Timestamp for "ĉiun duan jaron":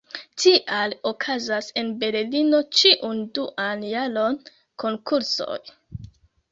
2.79-4.43